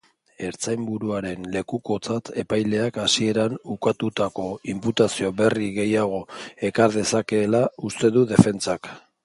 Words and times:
Ertzainburuaren 0.45 1.43
lekukotzak 1.55 2.31
epaileak 2.43 2.97
hasieran 3.03 3.59
ukatutako 3.75 4.47
inputazio 4.75 5.31
berri 5.43 5.71
gehiago 5.79 6.23
ekar 6.71 6.97
dezakeela 6.99 7.65
uste 7.91 8.15
du 8.17 8.29
defentsak. 8.37 8.95